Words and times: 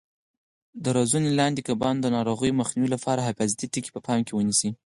د 0.83 0.85
روزنې 0.97 1.29
لاندې 1.39 1.61
کبانو 1.69 1.99
د 2.03 2.07
ناروغیو 2.15 2.57
مخنیوي 2.61 2.89
لپاره 2.95 3.25
حفاظتي 3.27 3.65
ټکي 3.73 3.89
په 3.93 4.01
پام 4.07 4.19
کې 4.25 4.33
ونیسئ. 4.35 4.69